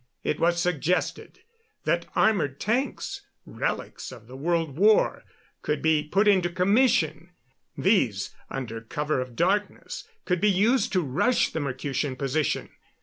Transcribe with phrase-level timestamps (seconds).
[0.23, 1.41] It was suggested
[1.83, 5.23] that armored tanks relics of the World War
[5.61, 7.29] could be put into commission.
[7.77, 12.71] These, under cover of darkness, could be used to rush the Mercutian position.